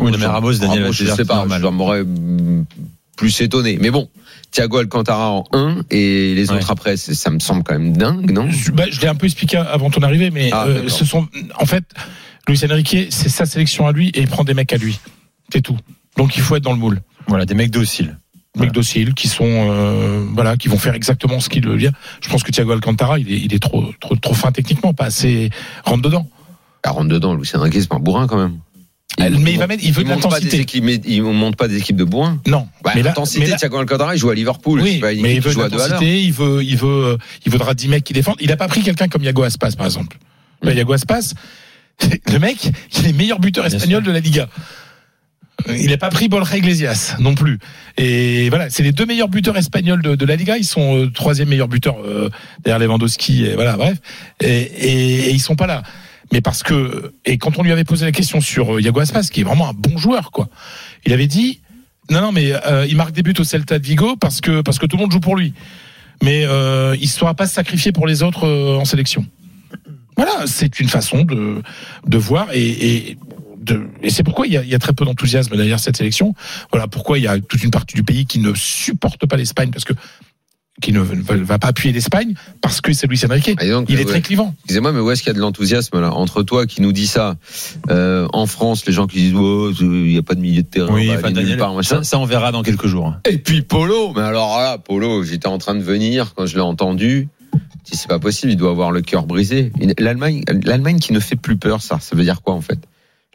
Oui, 0.00 0.12
mais 0.18 0.26
Ramos, 0.26 0.54
Daniel, 0.54 0.92
je 0.92 1.04
c'est 1.06 1.14
sais 1.16 1.24
pas, 1.24 1.36
normal. 1.36 1.60
je 1.62 1.66
m'aurais 1.68 2.02
plus 3.16 3.40
étonné. 3.40 3.78
Mais 3.80 3.90
bon, 3.90 4.08
Thiago 4.50 4.78
Alcantara 4.78 5.30
en 5.30 5.44
1 5.52 5.82
et 5.90 6.34
les 6.34 6.50
Ouais. 6.50 6.56
autres 6.58 6.70
après, 6.70 6.96
ça 6.96 7.30
me 7.30 7.38
semble 7.38 7.62
quand 7.62 7.74
même 7.78 7.96
dingue, 7.96 8.30
non? 8.32 8.50
Je, 8.50 8.70
bah, 8.72 8.84
je 8.90 9.00
l'ai 9.00 9.08
un 9.08 9.14
peu 9.14 9.26
expliqué 9.26 9.56
avant 9.56 9.90
ton 9.90 10.02
arrivée, 10.02 10.30
mais 10.30 10.50
Ah, 10.52 10.66
euh, 10.66 10.88
ce 10.88 11.04
sont, 11.04 11.26
en 11.58 11.66
fait, 11.66 11.84
Luis 12.48 12.60
Enrique, 12.70 12.96
c'est 13.10 13.28
sa 13.28 13.46
sélection 13.46 13.86
à 13.86 13.92
lui 13.92 14.08
et 14.10 14.20
il 14.20 14.28
prend 14.28 14.44
des 14.44 14.54
mecs 14.54 14.72
à 14.72 14.76
lui. 14.76 14.98
C'est 15.52 15.62
tout. 15.62 15.76
Donc 16.16 16.36
il 16.36 16.42
faut 16.42 16.56
être 16.56 16.62
dans 16.64 16.72
le 16.72 16.78
moule. 16.78 17.00
Voilà, 17.28 17.44
des 17.46 17.54
mecs 17.54 17.70
dociles. 17.70 18.18
Des 18.54 18.62
mecs 18.62 18.72
dociles 18.72 19.14
qui 19.14 19.28
sont, 19.28 19.44
euh, 19.46 20.24
voilà, 20.32 20.56
qui 20.56 20.68
vont 20.68 20.78
faire 20.78 20.94
exactement 20.94 21.40
ce 21.40 21.48
qu'il 21.48 21.66
veut 21.66 21.76
dire. 21.76 21.92
Je 22.22 22.28
pense 22.28 22.42
que 22.42 22.50
Thiago 22.50 22.72
Alcantara, 22.72 23.18
il 23.18 23.30
est, 23.32 23.38
il 23.38 23.52
est 23.54 23.58
trop, 23.62 23.84
trop, 24.00 24.16
trop 24.16 24.32
fin 24.34 24.50
techniquement, 24.52 24.94
pas 24.94 25.06
assez 25.06 25.50
rentre 25.84 26.02
dedans. 26.02 26.28
Elle 26.84 26.90
rentre 26.92 27.08
dedans, 27.08 27.34
Lucien 27.34 27.60
Riquet, 27.60 27.80
c'est 27.80 27.88
pas 27.88 27.96
un 27.96 28.00
bourrin 28.00 28.26
quand 28.28 28.36
même. 28.38 28.58
Mais 29.18 29.52
il 29.52 29.58
va 29.58 29.66
mettre, 29.66 29.82
il 29.82 29.92
veut 29.92 30.02
de 30.04 30.08
pas 30.08 30.14
des 30.16 30.20
l'intensité. 30.22 30.66
il 31.06 31.22
monte 31.22 31.56
pas 31.56 31.68
des 31.68 31.78
équipes 31.78 31.96
de 31.96 32.04
bourrin. 32.04 32.38
Non, 32.46 32.68
Bah, 32.84 32.92
mais 32.94 33.02
l'intensité, 33.02 33.56
Thiago 33.56 33.78
Alcantara, 33.78 34.14
il 34.14 34.18
joue 34.18 34.28
à 34.30 34.34
Liverpool. 34.34 34.80
oui, 34.82 34.98
pas 34.98 35.12
une 35.12 35.22
mais 35.22 35.34
il 35.36 35.40
veut 35.40 35.54
de 35.54 35.58
l'intensité, 35.58 36.22
il 36.22 36.32
veut, 36.32 36.62
il 36.62 36.76
veut, 36.76 37.16
il 37.46 37.50
voudra 37.52 37.72
10 37.74 37.88
mecs 37.88 38.04
qui 38.04 38.12
défendent. 38.12 38.36
Il 38.40 38.52
a 38.52 38.56
pas 38.56 38.68
pris 38.68 38.82
quelqu'un 38.82 39.08
comme 39.08 39.22
Yago 39.22 39.42
Aspas, 39.42 39.70
par 39.76 39.86
exemple. 39.86 40.18
Là, 40.62 40.72
Mm. 40.74 40.76
Yago 40.76 40.92
Aspas, 40.92 41.32
le 42.32 42.38
mec, 42.38 42.70
il 42.98 43.06
est 43.06 43.12
meilleur 43.14 43.38
buteur 43.40 43.64
espagnol 43.64 44.02
de 44.02 44.10
la 44.12 44.20
Liga. 44.20 44.48
Il 45.68 45.88
n'a 45.88 45.96
pas 45.96 46.10
pris 46.10 46.28
Borja 46.28 46.58
Iglesias 46.58 47.16
non 47.18 47.34
plus. 47.34 47.58
Et 47.96 48.50
voilà, 48.50 48.68
c'est 48.68 48.82
les 48.82 48.92
deux 48.92 49.06
meilleurs 49.06 49.28
buteurs 49.28 49.56
espagnols 49.56 50.02
de, 50.02 50.14
de 50.14 50.26
la 50.26 50.36
Liga. 50.36 50.58
Ils 50.58 50.64
sont 50.66 50.98
euh, 50.98 51.10
troisième 51.10 51.48
meilleur 51.48 51.66
buteur 51.68 51.96
euh, 52.04 52.28
derrière 52.62 52.78
Lewandowski. 52.86 53.46
Et 53.46 53.54
voilà, 53.54 53.76
bref. 53.78 53.96
Et, 54.42 54.46
et, 54.48 55.14
et 55.28 55.30
ils 55.30 55.40
sont 55.40 55.56
pas 55.56 55.66
là. 55.66 55.82
Mais 56.32 56.40
parce 56.40 56.62
que 56.62 57.12
et 57.24 57.38
quand 57.38 57.58
on 57.58 57.62
lui 57.62 57.72
avait 57.72 57.84
posé 57.84 58.04
la 58.04 58.12
question 58.12 58.40
sur 58.40 58.76
euh, 58.76 58.80
Yago 58.80 59.00
Aspas, 59.00 59.22
qui 59.22 59.40
est 59.40 59.44
vraiment 59.44 59.68
un 59.68 59.74
bon 59.74 59.96
joueur, 59.96 60.30
quoi, 60.30 60.48
il 61.04 61.12
avait 61.12 61.26
dit 61.26 61.60
non, 62.10 62.20
non, 62.20 62.32
mais 62.32 62.52
euh, 62.52 62.86
il 62.88 62.96
marque 62.96 63.12
des 63.12 63.22
buts 63.22 63.34
au 63.38 63.44
Celta 63.44 63.78
de 63.78 63.84
Vigo 63.84 64.16
parce 64.16 64.40
que 64.40 64.60
parce 64.60 64.78
que 64.78 64.86
tout 64.86 64.96
le 64.96 65.02
monde 65.02 65.12
joue 65.12 65.20
pour 65.20 65.36
lui. 65.36 65.54
Mais 66.22 66.44
euh, 66.46 66.96
il 66.96 67.02
ne 67.02 67.08
saura 67.08 67.34
pas 67.34 67.46
se 67.46 67.54
sacrifier 67.54 67.92
pour 67.92 68.06
les 68.06 68.22
autres 68.22 68.48
en 68.48 68.84
sélection. 68.84 69.26
Voilà, 70.16 70.46
c'est 70.46 70.80
une 70.80 70.88
façon 70.88 71.22
de 71.22 71.62
de 72.06 72.18
voir 72.18 72.48
et, 72.52 73.16
et 74.02 74.10
c'est 74.10 74.22
pourquoi 74.22 74.46
il 74.46 74.52
y, 74.52 74.56
a, 74.56 74.62
il 74.62 74.68
y 74.68 74.74
a 74.74 74.78
très 74.78 74.92
peu 74.92 75.04
d'enthousiasme 75.04 75.56
derrière 75.56 75.80
cette 75.80 75.96
sélection. 75.96 76.34
Voilà 76.70 76.86
pourquoi 76.86 77.18
il 77.18 77.24
y 77.24 77.26
a 77.26 77.38
toute 77.40 77.62
une 77.64 77.70
partie 77.70 77.96
du 77.96 78.02
pays 78.02 78.26
qui 78.26 78.38
ne 78.38 78.54
supporte 78.54 79.26
pas 79.26 79.36
l'Espagne 79.36 79.70
parce 79.70 79.84
que 79.84 79.92
qui 80.82 80.92
ne 80.92 81.00
va 81.00 81.58
pas 81.58 81.68
appuyer 81.68 81.92
l'Espagne 81.92 82.34
parce 82.60 82.80
que 82.80 82.92
c'est 82.92 83.06
Luis 83.06 83.20
Enrique. 83.24 83.56
Donc, 83.66 83.86
Il 83.88 83.96
est 83.96 83.98
ouais. 84.00 84.04
très 84.04 84.20
clivant. 84.20 84.54
Excusez-moi, 84.64 84.92
mais 84.92 85.00
où 85.00 85.10
est-ce 85.10 85.22
qu'il 85.22 85.28
y 85.28 85.30
a 85.30 85.34
de 85.34 85.40
l'enthousiasme 85.40 86.00
là? 86.00 86.12
Entre 86.12 86.42
toi 86.42 86.66
qui 86.66 86.82
nous 86.82 86.92
dis 86.92 87.06
ça, 87.06 87.36
euh, 87.90 88.28
en 88.32 88.46
France, 88.46 88.84
les 88.86 88.92
gens 88.92 89.06
qui 89.06 89.18
disent 89.18 89.34
oh, 89.34 89.70
il 89.80 89.86
n'y 89.88 90.18
a 90.18 90.22
pas 90.22 90.34
de 90.34 90.40
milieu 90.40 90.62
de 90.62 90.66
terrain, 90.68 90.92
Oui, 90.92 91.08
nulle 91.08 91.32
Daniel, 91.32 91.58
part, 91.58 91.74
machin. 91.74 91.96
ça, 91.96 92.02
ça, 92.04 92.18
on 92.18 92.24
verra 92.26 92.52
dans 92.52 92.62
quelques 92.62 92.86
jours. 92.86 93.14
Et 93.28 93.38
puis 93.38 93.62
Polo, 93.62 94.12
mais 94.14 94.22
alors 94.22 94.58
là, 94.58 94.78
Polo, 94.78 95.22
j'étais 95.24 95.48
en 95.48 95.58
train 95.58 95.74
de 95.74 95.82
venir 95.82 96.34
quand 96.36 96.46
je 96.46 96.54
l'ai 96.56 96.60
entendu. 96.62 97.28
Je 97.86 97.92
dis, 97.92 97.96
C'est 97.98 98.08
pas 98.08 98.18
possible, 98.18 98.52
il 98.52 98.56
doit 98.56 98.70
avoir 98.70 98.90
le 98.90 99.00
cœur 99.00 99.26
brisé. 99.26 99.72
L'Allemagne, 99.98 100.42
l'Allemagne 100.64 100.98
qui 100.98 101.12
ne 101.12 101.20
fait 101.20 101.36
plus 101.36 101.56
peur, 101.56 101.80
ça, 101.82 101.98
ça 102.00 102.14
veut 102.16 102.24
dire 102.24 102.42
quoi 102.42 102.54
en 102.54 102.60
fait? 102.60 102.78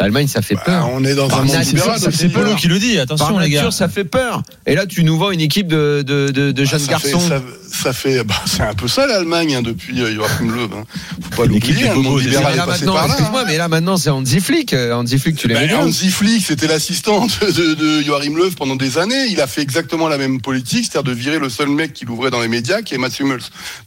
L'Allemagne, 0.01 0.27
ça 0.27 0.41
fait 0.41 0.55
Bah, 0.55 0.61
peur. 0.65 0.89
on 0.93 1.03
est 1.03 1.13
dans 1.15 1.27
Par 1.27 1.39
un 1.39 1.43
monde 1.43 1.53
nature, 1.55 1.73
libéral. 1.75 1.99
ça 1.99 2.07
aussi, 2.07 2.17
fait 2.17 2.29
peur. 2.29 2.41
hein. 2.41 2.45
Polo 2.45 2.55
qui 2.57 2.67
le 2.67 2.79
dit, 2.79 2.93
Par 2.95 3.03
attention 3.03 3.37
les 3.39 3.49
nature, 3.49 3.65
gars. 3.65 3.71
ça 3.71 3.87
fait 3.87 4.03
peur. 4.03 4.41
Et 4.65 4.75
là, 4.75 4.85
tu 4.87 5.03
nous 5.03 5.17
vends 5.17 5.31
une 5.31 5.41
équipe 5.41 5.67
de, 5.67 6.03
de, 6.05 6.29
de, 6.31 6.51
de 6.51 6.61
Ah, 6.61 6.65
jeunes 6.65 6.79
fait- 6.79 6.89
garçons. 6.89 7.19
ça, 7.19 7.41
ça 7.71 7.93
fait, 7.93 8.23
bah, 8.23 8.35
c'est 8.45 8.61
un 8.63 8.73
peu 8.73 8.87
ça 8.87 9.07
l'Allemagne 9.07 9.55
hein, 9.55 9.61
depuis 9.61 10.01
euh, 10.01 10.13
Joachim 10.13 10.51
Löw. 10.51 10.69
Hein. 10.75 10.83
Faut 11.31 11.41
pas 11.41 11.47
l'oublier. 11.47 11.87
hein, 11.89 11.93
Le 11.95 12.01
monde 12.01 12.19
libéral 12.21 12.55
là, 12.55 12.63
est 12.63 12.65
passé 12.67 12.85
maintenant, 12.85 12.93
par 12.93 13.07
là. 13.07 13.13
excuse-moi, 13.13 13.43
mais 13.45 13.57
là 13.57 13.67
maintenant 13.67 13.97
c'est 13.97 14.09
Hansi 14.09 14.39
Flick. 14.39 14.73
Euh, 14.73 14.93
Hansi 14.93 15.17
Flick, 15.17 15.35
tu 15.37 15.47
l'aimais 15.47 15.67
Ben. 15.67 15.87
Hansi 15.87 16.09
Flick, 16.09 16.45
c'était 16.45 16.67
l'assistant 16.67 17.25
de, 17.25 17.73
de 17.75 18.01
Joachim 18.03 18.35
Löw 18.35 18.51
pendant 18.57 18.75
des 18.75 18.97
années. 18.97 19.27
Il 19.29 19.39
a 19.41 19.47
fait 19.47 19.61
exactement 19.61 20.07
la 20.07 20.17
même 20.17 20.41
politique, 20.41 20.85
c'est-à-dire 20.91 21.11
de 21.13 21.17
virer 21.17 21.39
le 21.39 21.49
seul 21.49 21.69
mec 21.69 21.93
qui 21.93 22.05
l'ouvrait 22.05 22.31
dans 22.31 22.41
les 22.41 22.47
médias, 22.47 22.81
qui 22.81 22.93
est 22.95 22.97
Mats 22.97 23.09
Hummels. 23.19 23.39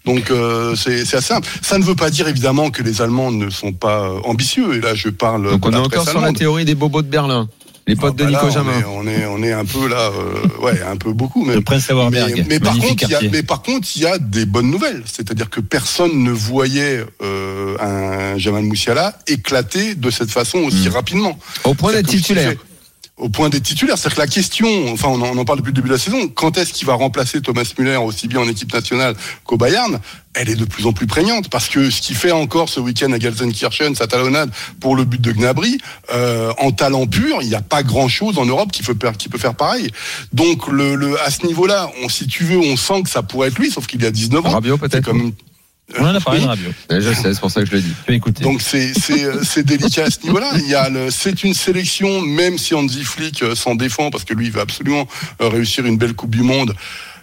Donc 0.04 0.31
euh, 0.31 0.75
c'est 0.76 1.02
assez 1.02 1.20
simple. 1.20 1.48
Ça 1.62 1.78
ne 1.78 1.84
veut 1.84 1.94
pas 1.96 2.10
dire 2.10 2.28
évidemment 2.28 2.70
que 2.70 2.82
les 2.82 3.02
Allemands 3.02 3.31
ne 3.31 3.50
sont 3.50 3.72
pas 3.72 4.00
euh, 4.08 4.20
ambitieux. 4.25 4.75
Et 4.75 4.81
là, 4.81 4.94
je 4.94 5.08
parle 5.08 5.50
Donc 5.50 5.64
on 5.66 5.72
est 5.72 5.76
encore 5.76 6.08
sur 6.08 6.20
la 6.20 6.32
théorie 6.32 6.64
des 6.64 6.75
bobos 6.75 7.02
de 7.02 7.08
Berlin. 7.08 7.48
Les 7.86 7.96
potes 7.96 8.14
Ah, 8.19 8.25
de 8.25 8.25
bah 8.25 8.31
là, 8.31 8.42
Nico 8.44 8.58
on 8.58 8.70
est- 8.70 8.84
On 8.86 9.06
est, 9.06 9.26
on 9.26 9.42
est 9.42 9.52
un 9.52 9.64
peu 9.66 9.86
là, 9.88 10.10
euh, 10.10 10.62
ouais, 10.62 10.81
un 10.82 10.96
peu 10.96 11.12
beaucoup 11.12 11.44
Le 11.44 11.54
même. 11.56 11.64
prince 11.64 11.84
Sauerberg. 11.86 12.34
Mais, 12.38 12.44
mais 12.48 12.60
par 12.60 12.72
contre, 12.78 13.02
il 13.02 13.02
y 13.02 13.04
a, 13.04 13.08
quartier. 13.08 13.28
mais 13.31 13.42
par 13.42 13.60
contre, 13.62 13.88
il 13.96 14.02
y 14.02 14.06
a 14.06 14.19
des 14.19 14.46
bonnes 14.46 14.70
nouvelles. 14.70 15.02
C'est-à-dire 15.04 15.50
que 15.50 15.60
personne 15.60 16.22
ne 16.22 16.31
voyait 16.31 17.04
euh, 17.22 17.76
un 17.81 18.38
Jamal 18.38 18.62
Moussiala 18.64 19.19
éclater 19.26 19.94
de 19.96 20.10
cette 20.10 20.31
façon 20.31 20.58
aussi 20.60 20.88
Mm. 20.88 20.92
rapidement. 20.92 21.38
Au 21.64 21.75
point 21.75 21.92
d'être 21.92 22.08
titulaire. 22.08 22.54
Au 23.16 23.28
point 23.28 23.49
d'être 23.49 23.62
titulaire. 23.62 23.96
C'est-à-dire 23.96 24.16
que 24.16 24.20
la 24.22 24.26
question, 24.26 24.93
enfin, 24.93 25.06
on 25.08 25.22
en, 25.38 25.44
parle 25.44 25.58
depuis 25.61 25.69
le 25.70 25.75
début 25.76 25.87
de 25.88 25.93
la 25.94 26.00
saison, 26.00 26.26
quand 26.26 26.58
est-ce 26.58 26.72
qu'il 26.72 26.84
va 26.84 26.94
remplacer 26.94 27.40
Thomas 27.40 27.62
Müller 27.78 27.94
aussi 27.96 28.26
bien 28.26 28.40
en 28.40 28.49
équipe 28.49 28.72
nationale 28.75 29.14
qu'au 29.44 29.56
Bayern? 29.56 30.00
Elle 30.34 30.50
est 30.50 30.56
de 30.56 30.64
plus 30.64 30.84
en 30.84 30.93
plus 30.93 31.06
prégnante 31.06 31.49
parce 31.49 31.69
que 31.69 31.90
ce 31.90 32.00
qu'il 32.00 32.16
fait 32.16 32.32
encore 32.32 32.69
ce 32.69 32.81
week-end 32.81 33.12
à 33.12 33.20
Gelsenkirchen, 33.20 33.94
sa 33.94 34.08
talonnade 34.08 34.50
pour 34.81 34.96
le 34.96 35.05
but 35.05 35.20
de 35.20 35.31
Gnabry, 35.31 35.78
euh, 36.12 36.52
en 36.58 36.72
talent 36.72 37.06
pur, 37.06 37.38
il 37.40 37.46
n'y 37.49 37.55
a 37.55 37.62
pas 37.62 37.84
grand-chose 37.84 38.37
en 38.37 38.46
Europe 38.46 38.72
qui 38.72 38.82
peut, 38.82 38.96
faire- 39.00 39.17
qui 39.17 39.28
peut 39.28 39.38
faire 39.38 39.55
pareil. 39.55 39.93
Donc 40.32 40.67
le, 40.67 40.96
le, 40.96 41.20
à 41.20 41.31
ce 41.31 41.46
niveau-là, 41.46 41.88
on, 42.02 42.08
si 42.08 42.26
tu 42.26 42.43
veux, 42.43 42.58
on 42.58 42.76
sent 42.76 43.05
que 43.05 43.10
ça 43.10 43.22
pourrait 43.22 43.46
être 43.46 43.58
lui, 43.60 43.70
sauf 43.70 43.87
qu'il 43.87 44.02
y 44.02 44.06
a 44.06 44.10
19 44.10 44.44
ans. 44.44 44.50
Rabiot 44.50 44.76
peut-être. 44.76 45.08
On 45.98 46.04
en 46.04 46.14
a 46.14 46.20
parlé 46.20 46.40
Oui. 46.40 46.44
de 46.44 46.48
Rabiot. 46.48 46.70
Je 46.90 47.12
sais, 47.12 47.34
c'est 47.34 47.40
pour 47.40 47.50
ça 47.50 47.60
que 47.62 47.66
je 47.69 47.72
le 47.72 47.82
dis. 47.82 47.92
Écouter. 48.08 48.42
Donc 48.42 48.60
c'est 48.62 48.92
euh, 49.10 49.40
c'est 49.42 49.64
délicat 49.64 50.04
à 50.04 50.10
ce 50.10 50.22
niveau-là. 50.25 50.50
Il 50.56 50.69
y 50.69 50.75
a 50.75 50.88
le 50.88 51.10
c'est 51.10 51.44
une 51.44 51.54
sélection 51.54 52.22
même 52.22 52.58
si 52.58 52.75
Hansi 52.75 53.04
Flick 53.04 53.42
euh, 53.42 53.54
s'en 53.54 53.75
défend 53.75 54.10
parce 54.10 54.25
que 54.25 54.32
lui 54.34 54.46
il 54.46 54.52
veut 54.52 54.60
absolument 54.62 55.06
euh, 55.42 55.48
réussir 55.48 55.84
une 55.84 55.98
belle 55.98 56.14
Coupe 56.14 56.31
du 56.31 56.42
Monde. 56.42 56.75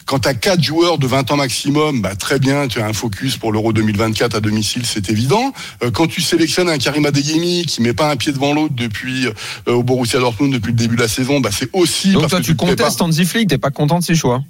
Quand 0.06 0.20
tu 0.20 0.28
as 0.28 0.34
quatre 0.34 0.62
joueurs 0.64 0.98
de 0.98 1.08
20 1.08 1.32
ans 1.32 1.38
maximum, 1.38 2.02
bah 2.02 2.16
très 2.16 2.40
bien, 2.40 2.68
tu 2.68 2.82
as 2.82 2.86
un 2.88 2.92
focus 2.92 3.38
pour 3.38 3.52
l'Euro 3.54 3.72
2024 3.72 4.36
à 4.36 4.40
domicile, 4.42 4.82
c'est 4.86 5.10
évident. 5.10 5.54
Quand 5.94 6.08
tu 6.08 6.22
sélectionnes 6.22 6.70
un 6.70 6.80
Karim 6.80 7.06
Adeyemi 7.06 7.66
qui 7.66 7.82
met 7.82 7.94
pas 7.94 8.10
un 8.12 8.16
pied 8.18 8.32
devant 8.34 8.54
l'autre 8.54 8.74
depuis 8.76 9.28
euh, 9.28 9.74
au 9.74 9.84
Borussia 9.84 10.20
Dortmund 10.20 10.52
depuis 10.54 10.72
le 10.72 10.78
début 10.78 10.96
de 10.96 11.02
la 11.02 11.08
saison, 11.08 11.40
bah 11.40 11.50
c'est 11.52 11.70
aussi 11.74 12.12
Donc 12.12 12.24
parce 12.24 12.32
toi, 12.32 12.40
que 12.42 12.46
tu 12.46 12.56
contestes 12.56 13.02
Hansi 13.02 13.26
Flick, 13.26 13.50
t'es 13.50 13.58
pas 13.58 13.70
content 13.72 14.00
de 14.00 14.04
ses 14.04 14.16
choix. 14.16 14.44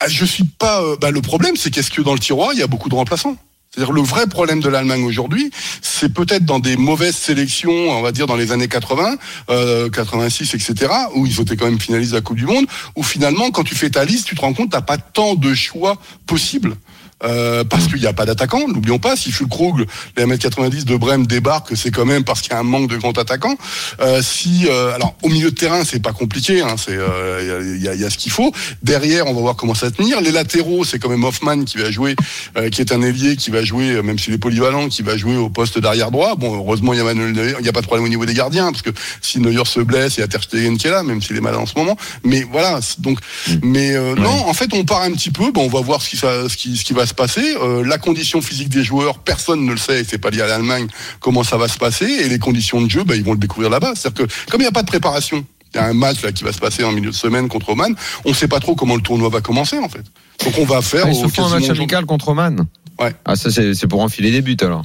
Ah, 0.00 0.08
Je 0.08 0.24
suis 0.24 0.44
pas. 0.44 0.82
euh, 0.82 0.96
bah, 1.00 1.10
le 1.10 1.20
problème, 1.20 1.56
c'est 1.56 1.70
qu'est-ce 1.70 1.90
que 1.90 2.02
dans 2.02 2.14
le 2.14 2.20
tiroir, 2.20 2.52
il 2.52 2.58
y 2.58 2.62
a 2.62 2.66
beaucoup 2.66 2.88
de 2.88 2.94
remplaçants. 2.94 3.36
C'est-à-dire 3.70 3.92
le 3.92 4.00
vrai 4.00 4.26
problème 4.26 4.60
de 4.60 4.68
l'Allemagne 4.68 5.04
aujourd'hui, 5.04 5.50
c'est 5.82 6.12
peut-être 6.12 6.44
dans 6.44 6.58
des 6.58 6.76
mauvaises 6.76 7.16
sélections, 7.16 7.70
on 7.70 8.00
va 8.00 8.12
dire 8.12 8.26
dans 8.26 8.34
les 8.34 8.50
années 8.50 8.66
80, 8.66 9.16
euh, 9.50 9.90
86, 9.90 10.54
etc., 10.54 10.90
où 11.14 11.26
ils 11.26 11.40
étaient 11.40 11.56
quand 11.56 11.66
même 11.66 11.78
finalistes 11.78 12.12
de 12.12 12.16
la 12.16 12.22
Coupe 12.22 12.38
du 12.38 12.46
Monde, 12.46 12.66
où 12.96 13.02
finalement, 13.02 13.50
quand 13.50 13.64
tu 13.64 13.74
fais 13.74 13.90
ta 13.90 14.06
liste, 14.06 14.26
tu 14.26 14.34
te 14.34 14.40
rends 14.40 14.54
compte, 14.54 14.70
t'as 14.70 14.80
pas 14.80 14.96
tant 14.96 15.34
de 15.34 15.54
choix 15.54 15.98
possibles. 16.26 16.76
Euh, 17.24 17.64
parce 17.64 17.88
qu'il 17.88 17.98
n'y 18.00 18.06
a 18.06 18.12
pas 18.12 18.26
d'attaquant, 18.26 18.68
n'oublions 18.68 19.00
pas, 19.00 19.16
si 19.16 19.32
Fulkrug, 19.32 19.86
les 20.16 20.24
1m90 20.24 20.84
de 20.84 20.96
Brême 20.96 21.26
débarque, 21.26 21.76
c'est 21.76 21.90
quand 21.90 22.04
même 22.04 22.22
parce 22.22 22.40
qu'il 22.42 22.52
y 22.52 22.54
a 22.54 22.60
un 22.60 22.62
manque 22.62 22.88
de 22.88 22.96
grands 22.96 23.10
attaquants. 23.10 23.56
Euh, 24.00 24.22
si, 24.22 24.66
euh, 24.70 24.94
alors 24.94 25.16
au 25.22 25.28
milieu 25.28 25.50
de 25.50 25.56
terrain, 25.56 25.82
c'est 25.84 26.00
pas 26.00 26.12
compliqué, 26.12 26.60
hein, 26.62 26.76
c'est 26.78 26.92
euh, 26.96 27.74
il 27.76 27.82
y, 27.82 27.88
a, 27.88 27.94
il 27.94 28.00
y 28.00 28.04
a 28.04 28.10
ce 28.10 28.18
qu'il 28.18 28.30
faut. 28.30 28.52
Derrière, 28.84 29.26
on 29.26 29.34
va 29.34 29.40
voir 29.40 29.56
comment 29.56 29.74
ça 29.74 29.90
tenir. 29.90 30.20
Les 30.20 30.30
latéraux, 30.30 30.84
c'est 30.84 31.00
quand 31.00 31.08
même 31.08 31.24
Hoffman 31.24 31.64
qui 31.64 31.78
va 31.78 31.90
jouer, 31.90 32.14
euh, 32.56 32.70
qui 32.70 32.80
est 32.82 32.92
un 32.92 33.02
ailier 33.02 33.34
qui 33.34 33.50
va 33.50 33.64
jouer, 33.64 34.00
même 34.02 34.18
s'il 34.20 34.32
est 34.34 34.38
polyvalent, 34.38 34.88
qui 34.88 35.02
va 35.02 35.16
jouer 35.16 35.36
au 35.36 35.48
poste 35.48 35.80
d'arrière 35.80 36.12
droit. 36.12 36.36
Bon, 36.36 36.54
heureusement, 36.54 36.92
il 36.92 36.98
y 36.98 37.00
a 37.00 37.04
Manuel 37.04 37.32
Neuer, 37.32 37.54
il 37.58 37.62
n'y 37.64 37.68
a 37.68 37.72
pas 37.72 37.80
de 37.80 37.86
problème 37.86 38.04
au 38.04 38.08
niveau 38.08 38.26
des 38.26 38.34
gardiens, 38.34 38.70
parce 38.70 38.82
que 38.82 38.90
si 39.22 39.40
Neuer 39.40 39.64
se 39.64 39.80
blesse, 39.80 40.18
il 40.18 40.20
y 40.20 40.22
a 40.22 40.28
Ter 40.28 40.40
Stegen 40.42 40.78
qui 40.78 40.86
est 40.86 40.90
là, 40.90 41.02
même 41.02 41.20
s'il 41.20 41.36
est 41.36 41.40
malade 41.40 41.60
en 41.60 41.66
ce 41.66 41.74
moment. 41.76 41.96
Mais 42.22 42.46
voilà, 42.48 42.78
donc, 42.98 43.18
mais 43.64 43.96
euh, 43.96 44.14
non, 44.14 44.46
en 44.46 44.54
fait, 44.54 44.72
on 44.72 44.84
part 44.84 45.02
un 45.02 45.10
petit 45.12 45.30
peu. 45.32 45.50
Bon, 45.50 45.64
on 45.64 45.68
va 45.68 45.80
voir 45.80 46.00
ce 46.00 46.10
qui, 46.10 46.16
ça- 46.16 46.48
ce 46.48 46.56
qui, 46.56 46.76
ce 46.76 46.84
qui 46.84 46.92
va 46.92 47.06
se 47.08 47.14
passer. 47.14 47.56
Euh, 47.60 47.84
la 47.84 47.98
condition 47.98 48.40
physique 48.40 48.68
des 48.68 48.84
joueurs, 48.84 49.18
personne 49.18 49.66
ne 49.66 49.72
le 49.72 49.76
sait. 49.78 50.04
C'est 50.04 50.18
pas 50.18 50.30
lié 50.30 50.42
à 50.42 50.46
l'Allemagne. 50.46 50.86
Comment 51.18 51.42
ça 51.42 51.56
va 51.56 51.66
se 51.66 51.78
passer 51.78 52.04
Et 52.04 52.28
les 52.28 52.38
conditions 52.38 52.80
de 52.80 52.88
jeu, 52.88 53.02
bah, 53.02 53.16
ils 53.16 53.24
vont 53.24 53.32
le 53.32 53.38
découvrir 53.38 53.70
là-bas. 53.70 53.94
C'est-à-dire 53.96 54.26
que 54.26 54.32
comme 54.50 54.60
il 54.60 54.64
n'y 54.64 54.68
a 54.68 54.72
pas 54.72 54.82
de 54.82 54.86
préparation, 54.86 55.44
il 55.74 55.76
y 55.76 55.80
a 55.80 55.86
un 55.86 55.94
match 55.94 56.22
là 56.22 56.30
qui 56.32 56.44
va 56.44 56.52
se 56.52 56.60
passer 56.60 56.84
en 56.84 56.92
milieu 56.92 57.10
de 57.10 57.14
semaine 57.16 57.48
contre 57.48 57.70
Oman. 57.70 57.94
On 58.24 58.30
ne 58.30 58.34
sait 58.34 58.48
pas 58.48 58.60
trop 58.60 58.76
comment 58.76 58.94
le 58.94 59.02
tournoi 59.02 59.28
va 59.28 59.40
commencer 59.40 59.78
en 59.78 59.88
fait. 59.88 60.04
Donc 60.44 60.54
on 60.58 60.64
va 60.64 60.80
faire. 60.82 61.04
Ah, 61.06 61.10
ils 61.10 61.24
au 61.24 61.28
se 61.28 61.34
font 61.34 61.46
un 61.46 61.58
match 61.58 61.68
amical 61.68 62.06
contre 62.06 62.28
Oman. 62.28 62.66
Ouais. 63.00 63.14
Ah 63.24 63.36
ça 63.36 63.50
c'est 63.50 63.74
c'est 63.74 63.86
pour 63.86 64.00
enfiler 64.00 64.30
des 64.30 64.40
buts 64.40 64.56
alors. 64.60 64.84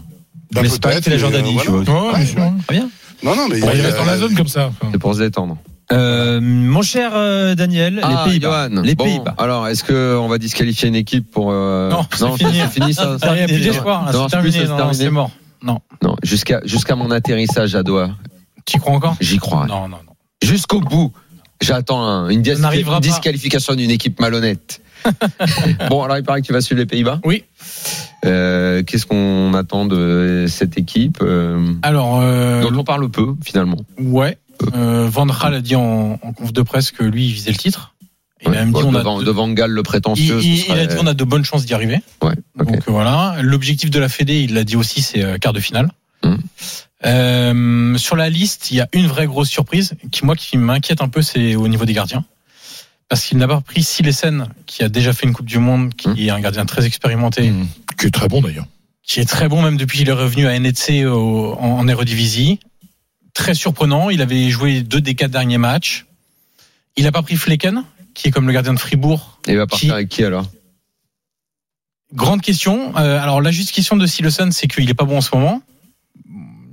Bah, 0.52 0.62
peut-être, 0.62 1.04
fait 1.04 1.10
la 1.10 1.16
mais, 1.16 1.20
Jordanie, 1.20 1.58
euh, 1.58 1.62
tu 1.62 1.70
vois. 1.70 2.12
Ouais, 2.12 2.18
bien 2.18 2.26
sûr. 2.26 2.54
Très 2.68 2.78
bien. 2.78 2.90
Non, 3.24 3.36
non, 3.36 3.48
mais 3.50 3.60
Bon, 3.60 3.70
il 3.74 3.80
euh, 3.80 3.84
reste 3.84 3.98
dans 3.98 4.06
la 4.06 4.18
zone 4.18 4.36
comme 4.36 4.48
ça. 4.48 4.68
Enfin, 4.68 4.90
C'est 4.92 5.00
pour 5.00 5.16
se 5.16 5.20
détendre. 5.20 5.58
Euh, 5.94 6.40
mon 6.42 6.82
cher 6.82 7.12
euh, 7.14 7.56
Daniel, 7.56 8.00
Ah, 8.04 8.24
les 8.26 8.32
Pays-Bas. 8.32 8.70
Johan. 8.70 8.82
Les 8.82 8.96
Bon, 8.96 9.04
Pays-Bas. 9.06 9.36
Alors, 9.38 9.68
est-ce 9.68 9.84
que 9.84 10.18
on 10.18 10.28
va 10.28 10.38
disqualifier 10.38 10.88
une 10.90 10.96
équipe 10.96 11.30
pour 11.32 11.50
euh, 11.52 11.90
Non, 11.90 12.06
c'est 12.12 12.28
fini. 12.38 12.60
c'est 12.60 12.68
fini 12.82 12.94
ça. 12.94 13.18
Il 13.24 13.34
n'y 13.34 13.40
a 13.42 13.46
plus 13.48 13.60
d'espoir, 13.62 14.12
Non, 14.12 14.28
c'est 14.28 14.32
terminé, 14.38 14.66
non, 14.66 14.78
non, 14.78 15.12
mort. 15.12 15.32
Non, 15.64 15.80
Non, 16.02 16.16
jusqu'à 16.24 16.60
jusqu'à 16.66 16.96
mon 16.96 17.10
atterrissage 17.12 17.76
à 17.76 17.84
Doha, 17.84 18.10
tu 18.66 18.78
y 18.78 18.80
crois 18.80 18.94
encore? 18.96 19.16
J'y 19.22 19.38
crois. 19.38 19.66
Non, 19.68 19.88
non, 19.88 19.98
non. 20.06 20.14
Jusqu'au 20.44 20.82
bout, 20.82 21.14
j'attends 21.62 22.04
un- 22.04 22.30
une, 22.30 22.42
dis- 22.42 22.52
disqualification 23.02 23.76
d'une 23.76 23.92
équipe 23.92 24.20
malhonnête. 24.20 24.82
bon, 25.90 26.04
alors 26.04 26.18
il 26.18 26.24
paraît 26.24 26.42
que 26.42 26.48
tu 26.48 26.54
vas 26.54 26.62
suivre 26.62 26.80
les 26.80 26.86
Pays-Bas? 26.86 27.20
Oui. 27.26 27.44
Euh, 28.26 28.84
Qu'est-ce 28.84 29.06
qu'on 29.06 29.54
attend 29.54 29.86
de 29.86 30.46
cette 30.48 30.78
équipe 30.78 31.22
Alors, 31.82 32.20
euh, 32.22 32.62
dont 32.62 32.78
on 32.78 32.84
parle 32.84 33.10
peu 33.10 33.36
finalement? 33.44 33.78
Ouais, 34.00 34.38
euh, 34.76 35.08
Van 35.10 35.26
Gaal 35.26 35.54
a 35.56 35.62
dit 35.62 35.76
en, 35.76 36.20
en 36.22 36.34
conf 36.34 36.54
de 36.54 36.62
presse 36.62 36.92
que 36.92 37.04
lui, 37.04 37.26
il 37.28 37.34
visait 37.34 37.52
le 37.52 37.58
titre. 37.58 37.94
Il 38.42 38.50
Ouais, 38.50 38.58
a 38.58 38.60
même 38.66 38.74
dit 38.74 38.82
on 38.84 38.94
a 38.94 39.00
devant, 39.00 39.20
de- 39.20 39.24
devant 39.24 39.50
Gaal 39.50 39.72
le 39.72 39.84
prétentieux. 39.84 40.40
il- 40.42 40.54
il 40.56 40.58
serait- 40.60 40.82
a 40.82 40.86
dit 40.88 40.96
on 41.00 41.08
a 41.08 41.14
de 41.14 41.24
bonnes 41.24 41.46
chances 41.46 41.66
d'y 41.66 41.74
arriver. 41.74 42.02
Ouais. 42.22 42.36
Donc 42.58 42.76
euh, 42.76 42.80
voilà. 42.88 43.38
L'objectif 43.42 43.90
de 43.90 44.00
la 44.00 44.10
Fédé, 44.10 44.42
il 44.42 44.54
l'a 44.54 44.64
dit 44.66 44.76
aussi, 44.76 45.02
c'est 45.02 45.24
euh, 45.24 45.38
quart 45.38 45.54
de 45.54 45.60
finale. 45.62 45.90
Euh, 47.06 47.98
sur 47.98 48.16
la 48.16 48.30
liste, 48.30 48.72
il 48.72 48.78
y 48.78 48.82
a 48.82 48.88
une 48.94 49.08
vraie 49.08 49.28
grosse 49.28 49.50
surprise 49.50 49.94
qui 50.12 50.26
moi 50.26 50.36
qui 50.36 50.58
m'inquiète 50.58 51.02
un 51.02 51.10
peu, 51.10 51.22
c'est 51.22 51.56
au 51.56 51.68
niveau 51.68 51.86
des 51.86 51.94
gardiens. 51.94 52.24
Parce 53.10 53.26
qu'il 53.26 53.38
n'a 53.38 53.48
pas 53.48 53.60
pris 53.62 53.84
Silesen, 53.84 54.48
qui 54.66 54.84
a 54.84 54.90
déjà 54.90 55.12
fait 55.14 55.28
une 55.28 55.34
Coupe 55.34 55.46
du 55.46 55.60
Monde, 55.60 55.94
qui 55.96 56.08
Mhm. 56.10 56.18
est 56.18 56.30
un 56.30 56.40
gardien 56.40 56.66
très 56.66 56.86
expérimenté, 56.86 57.50
Mmh. 57.52 57.68
Qui 58.00 58.08
est 58.08 58.12
très 58.12 58.28
bon 58.30 58.42
d'ailleurs. 58.42 58.66
qui 59.04 59.20
est 59.20 59.26
très 59.26 59.50
bon 59.50 59.62
même 59.62 59.76
depuis 59.76 60.00
qu'il 60.00 60.08
est 60.10 60.14
revenu 60.14 60.48
à 60.48 60.58
NEC 60.58 61.06
en, 61.06 61.58
en 61.60 61.88
Eredivisie. 61.90 62.60
Très 63.34 63.54
surprenant. 63.54 64.10
Il 64.10 64.22
avait 64.22 64.50
joué 64.50 64.82
deux 64.82 65.02
des 65.02 65.16
quatre 65.16 65.32
derniers 65.32 65.58
matchs. 65.58 66.06
Il 66.96 67.04
n'a 67.06 67.12
pas 67.12 67.22
pris 67.24 67.36
Flecken, 67.36 67.84
qui 68.14 68.28
est 68.28 68.32
comme 68.32 68.48
le 68.48 68.54
gardien 68.54 68.74
de 68.74 68.80
Fribourg. 68.80 69.40
Et 69.48 69.52
il 69.54 69.58
va 69.58 69.68
partir 69.68 69.90
Qui- 69.90 69.94
avec 69.94 70.10
qui 70.10 70.24
alors? 70.24 70.48
Grande 72.14 72.42
question. 72.42 72.96
Euh, 72.98 73.20
alors 73.20 73.42
la 73.42 73.52
justification 73.52 73.96
de 73.98 74.06
Silesen, 74.06 74.52
c'est 74.52 74.68
qu'il 74.68 74.88
est 74.90 74.94
pas 74.94 75.06
bon 75.06 75.18
en 75.18 75.22
ce 75.22 75.36
moment. 75.36 75.62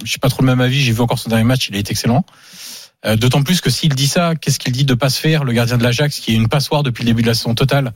Je 0.05 0.11
sais 0.13 0.19
pas 0.19 0.29
trop 0.29 0.43
le 0.43 0.47
même 0.47 0.61
avis. 0.61 0.81
J'ai 0.81 0.93
vu 0.93 1.01
encore 1.01 1.19
son 1.19 1.31
dernier 1.31 1.45
match, 1.45 1.69
il 1.69 1.77
a 1.77 1.79
été 1.79 1.93
excellent. 1.93 2.25
Euh, 3.07 3.17
D'autant 3.17 3.43
plus 3.43 3.61
que 3.63 3.71
s'il 3.71 3.95
dit 3.95 4.07
ça, 4.07 4.35
qu'est-ce 4.35 4.59
qu'il 4.59 4.73
dit 4.73 4.85
de 4.85 4.93
pas 4.95 5.09
se 5.09 5.19
faire 5.19 5.45
le 5.45 5.53
gardien 5.53 5.79
de 5.79 5.83
l'Ajax, 5.83 6.21
qui 6.21 6.33
est 6.33 6.35
une 6.35 6.49
passoire 6.49 6.83
depuis 6.83 7.05
le 7.05 7.07
début 7.11 7.23
de 7.23 7.27
la 7.29 7.35
saison 7.35 7.55
totale, 7.55 7.93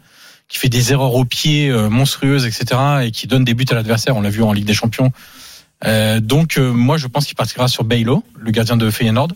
qui 0.48 0.58
fait 0.58 0.70
des 0.70 0.92
erreurs 0.92 1.14
au 1.14 1.26
pied 1.26 1.68
euh, 1.68 1.90
monstrueuses, 1.90 2.46
etc., 2.46 2.80
et 3.04 3.10
qui 3.10 3.26
donne 3.26 3.44
des 3.44 3.52
buts 3.52 3.66
à 3.70 3.74
l'adversaire. 3.74 4.16
On 4.16 4.22
l'a 4.22 4.30
vu 4.30 4.42
en 4.42 4.52
Ligue 4.52 4.64
des 4.64 4.72
Champions. 4.74 5.12
Euh, 5.84 6.20
donc 6.20 6.56
euh, 6.56 6.72
moi, 6.72 6.96
je 6.96 7.06
pense 7.06 7.26
qu'il 7.26 7.36
partira 7.36 7.68
sur 7.68 7.84
Baylo, 7.84 8.24
le 8.38 8.50
gardien 8.50 8.76
de 8.76 8.90
Feyenoord, 8.90 9.32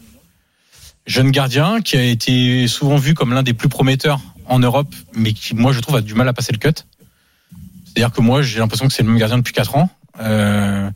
jeune 1.07 1.30
gardien 1.30 1.80
qui 1.80 1.97
a 1.97 2.02
été 2.02 2.66
souvent 2.68 2.97
vu 2.97 3.14
comme 3.14 3.33
l'un 3.35 3.42
des 3.42 3.54
plus 3.54 3.68
prometteurs 3.68 4.21
en 4.47 4.59
Europe, 4.59 4.95
mais 5.14 5.33
qui, 5.33 5.54
moi, 5.54 5.73
je 5.73 5.80
trouve, 5.80 5.97
a 5.97 6.00
du 6.00 6.14
mal 6.14 6.28
à 6.28 6.33
passer 6.33 6.52
le 6.52 6.59
cut. 6.59 6.85
C'est-à-dire 7.85 8.12
que 8.12 8.21
moi, 8.21 8.42
j'ai 8.42 8.61
l'impression 8.61 8.87
que 8.87 8.92
c'est 8.95 9.02
le 9.02 9.09
même 9.09 9.18
gardien 9.18 9.38
depuis 9.38 9.52
4 9.52 9.76
ans. 9.76 9.90
Euh, 10.21 10.90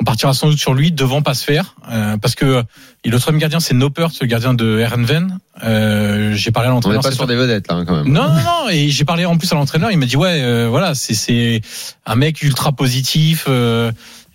on 0.00 0.04
partira 0.04 0.34
sans 0.34 0.48
doute 0.48 0.58
sur 0.58 0.72
lui 0.72 0.92
devant 0.92 1.20
pas 1.20 1.34
se 1.34 1.44
faire 1.44 1.74
euh, 1.90 2.16
parce 2.16 2.36
que 2.36 2.62
et 3.02 3.10
l'autre 3.10 3.32
gardien 3.32 3.58
c'est 3.58 3.74
Noppert, 3.74 4.10
le 4.20 4.26
gardien 4.26 4.54
de 4.54 4.78
Ehrenven. 4.78 5.38
Euh, 5.64 6.34
j'ai 6.34 6.52
parlé 6.52 6.68
à 6.68 6.70
On 6.70 6.74
n'est 6.74 6.76
l'entraîneur. 6.76 7.02
pas 7.02 7.10
sur 7.10 7.26
des 7.26 7.34
vedettes 7.34 7.66
là 7.68 7.74
hein, 7.76 7.84
quand 7.84 7.96
même. 7.96 8.12
non, 8.12 8.28
non, 8.28 8.34
non. 8.34 8.68
Et 8.70 8.90
j'ai 8.90 9.04
parlé 9.04 9.24
en 9.24 9.36
plus 9.36 9.50
à 9.52 9.56
l'entraîneur. 9.56 9.90
Il 9.90 9.98
m'a 9.98 10.06
dit 10.06 10.16
ouais, 10.16 10.42
euh, 10.42 10.68
voilà, 10.68 10.94
c'est 10.94 11.14
c'est 11.14 11.60
un 12.06 12.14
mec 12.14 12.40
ultra 12.42 12.70
positif. 12.70 13.48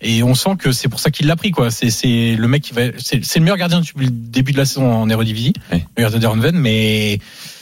Et 0.00 0.22
on 0.22 0.34
sent 0.34 0.56
que 0.58 0.72
c'est 0.72 0.88
pour 0.88 1.00
ça 1.00 1.10
qu'il 1.10 1.26
l'a 1.26 1.36
pris 1.36 1.50
quoi. 1.50 1.70
C'est 1.70 1.90
c'est 1.90 2.36
le 2.36 2.48
mec 2.48 2.62
qui 2.62 2.72
va. 2.74 2.82
C'est 2.98 3.24
c'est 3.24 3.38
le 3.38 3.44
meilleur 3.44 3.56
gardien 3.58 3.80
depuis 3.80 4.06
le 4.06 4.10
début 4.10 4.52
de 4.52 4.58
la 4.58 4.64
saison 4.64 4.92
en 4.92 5.08
Eredivisie, 5.08 5.52
Ouais. 5.72 5.84
le 5.96 6.02
gardien 6.02 6.18
d'Erenven, 6.18 6.56
mais 6.56 7.18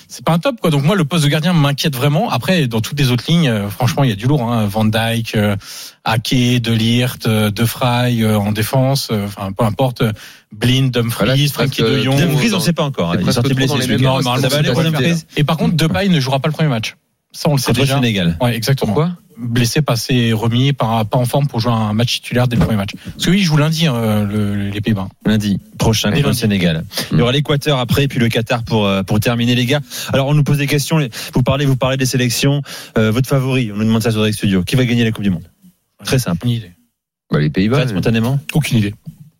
c'est 0.08 0.24
pas 0.24 0.32
un 0.32 0.38
top 0.38 0.60
quoi. 0.60 0.70
Donc 0.70 0.82
moi 0.84 0.94
le 0.96 1.04
poste 1.04 1.24
de 1.24 1.28
gardien 1.28 1.52
m'inquiète 1.52 1.94
vraiment. 1.96 2.30
Après 2.30 2.66
dans 2.66 2.80
toutes 2.80 2.98
les 2.98 3.10
autres 3.10 3.24
lignes, 3.28 3.48
euh, 3.48 3.68
franchement 3.68 4.04
il 4.04 4.10
y 4.10 4.12
a 4.12 4.16
du 4.16 4.26
lourd. 4.26 4.42
Hein. 4.50 4.66
Van 4.66 4.84
Dijk, 4.84 5.34
euh, 5.36 5.56
Ake, 6.04 6.60
De 6.60 6.72
Ligt, 6.72 7.26
euh, 7.26 7.50
De 7.50 7.62
Vrij 7.62 8.22
euh, 8.22 8.36
en 8.36 8.52
défense. 8.52 9.10
Enfin 9.10 9.52
peu 9.52 9.64
importe. 9.64 10.02
Blind, 10.52 10.90
Dumfries, 10.92 11.48
Frankie 11.48 11.82
De 11.82 12.02
Jong. 12.02 12.18
Dumfries, 12.18 12.52
on 12.52 12.56
ne 12.58 12.62
sait 12.62 12.72
pas 12.74 12.82
encore. 12.84 13.12
C'est 13.14 13.22
Il 13.22 13.28
est 13.28 13.32
sorti 13.32 13.54
blessé. 13.54 15.24
Et 15.36 15.44
par 15.44 15.56
contre 15.56 15.74
Depay 15.76 16.08
ne 16.08 16.20
jouera 16.20 16.40
pas 16.40 16.48
le 16.48 16.52
premier 16.54 16.68
match. 16.68 16.96
Ça 17.32 17.48
on 17.48 17.54
le 17.54 17.58
sait 17.60 17.72
déjà. 17.72 17.94
Sénégal. 17.94 18.36
Ouais, 18.42 18.54
exactement. 18.54 18.92
Pourquoi? 18.92 19.12
Blessé, 19.42 19.82
passé, 19.82 20.32
remis, 20.32 20.72
pas, 20.72 21.04
pas 21.04 21.18
en 21.18 21.24
forme 21.24 21.46
pour 21.48 21.58
jouer 21.60 21.72
un 21.72 21.92
match 21.92 22.14
titulaire 22.14 22.46
dès 22.48 22.56
le 22.56 22.62
premier 22.64 22.76
match. 22.76 22.90
Parce 23.04 23.26
que 23.26 23.30
oui, 23.30 23.38
il 23.38 23.42
joue 23.42 23.56
lundi, 23.56 23.86
hein, 23.86 24.24
le- 24.24 24.68
les 24.70 24.80
Pays-Bas. 24.80 25.08
lundi 25.26 25.58
prochain 25.78 26.12
contre 26.12 26.28
le. 26.28 26.32
Sénégal. 26.32 26.84
Il 27.10 27.18
y 27.18 27.20
aura 27.22 27.32
l'Équateur 27.32 27.78
après, 27.78 28.06
puis 28.08 28.18
le 28.20 28.28
Qatar 28.28 28.62
pour 28.62 28.86
euh, 28.86 29.02
pour 29.02 29.18
terminer 29.20 29.54
les 29.54 29.66
gars. 29.66 29.80
Alors 30.12 30.28
on 30.28 30.34
nous 30.34 30.44
pose 30.44 30.58
des 30.58 30.66
questions. 30.66 30.98
Vous 31.34 31.42
parlez, 31.42 31.66
vous 31.66 31.76
parlez 31.76 31.96
des 31.96 32.06
sélections. 32.06 32.62
Euh, 32.98 33.10
votre 33.10 33.28
favori, 33.28 33.70
on 33.72 33.76
nous 33.76 33.84
demande 33.84 34.02
ça 34.02 34.10
sur 34.10 34.20
Direct 34.20 34.36
Studio. 34.38 34.62
Qui 34.62 34.76
va 34.76 34.84
gagner 34.84 35.04
la 35.04 35.10
Coupe 35.12 35.24
du 35.24 35.30
Monde? 35.30 35.48
Très 36.04 36.18
simple. 36.18 36.46
Une 36.46 36.52
idée. 36.52 36.70
Bah, 37.30 37.40
les 37.40 37.50
Pays-Bas. 37.50 37.78
Très 37.78 37.88
spontanément. 37.88 38.38
Aucune 38.52 38.78
idée. 38.78 38.94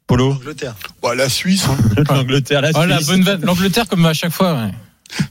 Polo, 0.07 0.33
Angleterre. 0.33 0.75
Bah, 1.03 1.15
la 1.15 1.29
Suisse. 1.29 1.67
hein. 1.69 1.77
l'Angleterre, 2.09 2.61
la 2.61 2.71
Oh, 2.75 2.85
la 2.85 2.97
Suisse. 2.97 3.09
bonne 3.09 3.23
vanne. 3.23 3.41
L'Angleterre, 3.45 3.87
comme 3.89 4.05
à 4.07 4.13
chaque 4.15 4.33
fois. 4.33 4.55
ouais. 4.55 4.71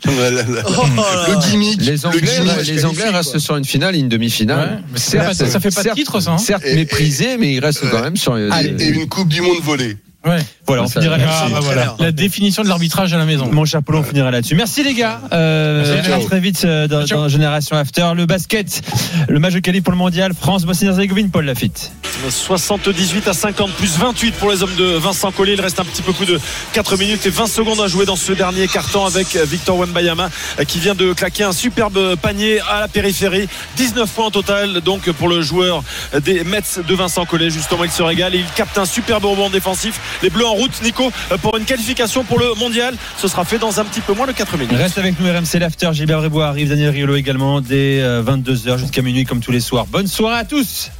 La- 0.05 0.29
la- 0.29 0.43
la- 0.43 0.63
Oh 0.67 0.83
là 0.95 1.25
le 1.27 1.33
là. 1.33 1.39
gimmick. 1.49 1.81
Les 1.81 1.97
le 1.97 2.05
Anglais, 2.05 2.21
gimmick 2.21 2.67
les 2.67 2.85
Anglais 2.85 3.03
quoi. 3.09 3.17
restent 3.17 3.39
sur 3.39 3.55
une 3.57 3.65
finale, 3.65 3.95
et 3.95 3.99
une 3.99 4.05
Ouais, 4.05 4.09
demi-finale. 4.09 4.83
mais 4.91 4.99
ça, 4.99 5.11
fait 5.11 5.17
pas, 5.25 5.33
ça 5.33 5.59
fait 5.59 5.69
pas 5.71 5.81
de 5.81 5.85
certes- 5.85 5.97
titre, 5.97 6.19
ça. 6.19 6.31
hein. 6.31 6.37
Certes 6.37 6.63
Et- 6.65 6.75
méprisé, 6.75 7.37
mais 7.37 7.53
ils 7.53 7.59
restent 7.59 7.89
quand 7.89 8.01
même 8.01 8.15
sur. 8.17 8.37
Et, 8.37 8.49
et 8.79 8.87
une 8.89 9.07
Coupe 9.07 9.27
du 9.29 9.41
Monde 9.41 9.61
volée. 9.63 9.97
Ouais. 10.25 10.37
Voilà, 10.67 10.83
on 10.83 10.87
Ça- 10.87 11.01
finira 11.01 11.15
Ah, 11.15 11.19
là-dessus. 11.19 11.51
bah 11.53 11.59
Très 11.61 11.73
voilà. 11.73 11.95
La 11.99 12.11
définition 12.11 12.61
de 12.63 12.67
l'arbitrage 12.67 13.11
à 13.13 13.17
la 13.17 13.25
maison. 13.25 13.49
Mon 13.51 13.65
cher 13.65 13.81
Polo, 13.81 13.99
on 13.99 14.03
finira 14.03 14.29
là-dessus. 14.29 14.53
Merci 14.55 14.83
les 14.83 14.93
gars. 14.93 15.19
Euh, 15.33 15.83
Merci, 15.95 16.09
ciao. 16.11 16.23
très 16.27 16.39
vite 16.39 16.63
euh, 16.63 16.87
dans, 16.87 17.03
dans 17.05 17.27
Génération 17.27 17.75
After. 17.75 18.11
Le 18.15 18.25
basket, 18.27 18.81
le 19.27 19.39
match 19.39 19.53
de 19.53 19.59
qualif 19.59 19.83
pour 19.83 19.91
le 19.91 19.97
mondial. 19.97 20.33
France, 20.39 20.63
Bosnie-Herzégovine, 20.65 21.31
Paul 21.31 21.45
Lafitte. 21.45 21.91
78 22.29 23.27
à 23.27 23.33
50 23.33 23.71
plus 23.71 23.97
28 23.97 24.33
pour 24.35 24.51
les 24.51 24.61
hommes 24.61 24.75
de 24.77 24.83
Vincent 24.83 25.31
Collet. 25.31 25.53
Il 25.53 25.61
reste 25.61 25.79
un 25.79 25.85
petit 25.85 26.03
peu 26.03 26.13
plus 26.13 26.27
de 26.27 26.39
4 26.73 26.97
minutes 26.97 27.25
et 27.25 27.29
20 27.31 27.47
secondes 27.47 27.79
à 27.81 27.87
jouer 27.87 28.05
dans 28.05 28.15
ce 28.15 28.31
dernier 28.31 28.67
carton 28.67 29.05
avec 29.05 29.35
Victor 29.35 29.77
Wembayama 29.79 30.29
euh, 30.59 30.63
qui 30.63 30.79
vient 30.79 30.93
de 30.93 31.13
claquer 31.13 31.45
un 31.45 31.51
superbe 31.51 32.15
panier 32.21 32.59
à 32.69 32.81
la 32.81 32.87
périphérie. 32.87 33.47
19 33.77 34.07
points 34.09 34.27
au 34.27 34.29
total 34.29 34.81
donc 34.81 35.09
pour 35.11 35.29
le 35.29 35.41
joueur 35.41 35.83
des 36.23 36.43
Mets 36.43 36.61
de 36.87 36.93
Vincent 36.93 37.25
Collet. 37.25 37.49
Justement, 37.49 37.83
il 37.85 37.91
se 37.91 38.03
régale 38.03 38.35
et 38.35 38.39
il 38.39 38.45
capte 38.55 38.77
un 38.77 38.85
superbe 38.85 39.25
rebond 39.25 39.49
défensif. 39.49 39.99
Les 40.23 40.29
Bleus 40.29 40.45
en 40.45 40.53
route, 40.53 40.71
Nico, 40.83 41.11
euh, 41.31 41.37
pour 41.37 41.57
une 41.57 41.65
qualification 41.65 42.23
pour 42.23 42.39
le 42.39 42.53
mondial. 42.55 42.95
Ce 43.17 43.27
sera 43.27 43.45
fait 43.45 43.57
dans 43.59 43.79
un 43.79 43.85
petit 43.85 44.01
peu 44.01 44.13
moins 44.13 44.27
de 44.27 44.31
4 44.31 44.57
minutes. 44.57 44.77
Reste 44.77 44.97
avec 44.97 45.19
nous 45.19 45.27
RMC 45.27 45.59
l'After. 45.59 45.89
Gilbert 45.93 46.21
Rebois 46.21 46.47
arrive, 46.47 46.69
Daniel 46.69 46.89
Riolo 46.91 47.15
également 47.15 47.61
dès 47.61 48.01
22h 48.01 48.77
jusqu'à 48.77 49.01
minuit 49.01 49.25
comme 49.25 49.39
tous 49.39 49.51
les 49.51 49.59
soirs. 49.59 49.85
Bonne 49.87 50.07
soirée 50.07 50.39
à 50.39 50.45
tous. 50.45 50.91